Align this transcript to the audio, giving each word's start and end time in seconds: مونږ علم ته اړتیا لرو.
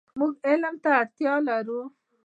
مونږ 0.17 0.33
علم 0.47 0.75
ته 0.83 0.89
اړتیا 1.01 1.33
لرو. 1.47 1.81